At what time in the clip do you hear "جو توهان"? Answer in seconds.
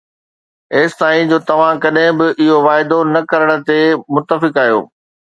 1.33-1.81